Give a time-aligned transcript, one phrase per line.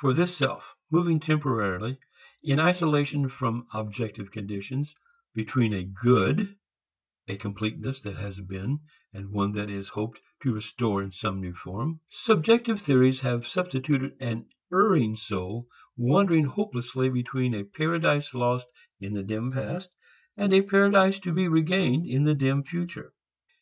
[0.00, 1.96] For this self moving temporarily,
[2.42, 4.94] in isolation from objective conditions,
[5.34, 6.56] between a good,
[7.26, 8.80] a completeness, that has been
[9.14, 13.46] and one that it is hoped to restore in some new form, subjective theories have
[13.48, 18.68] substituted an erring soul wandering hopelessly between a Paradise Lost
[19.00, 19.88] in the dim past
[20.36, 23.14] and a Paradise to be Regained in a dim future.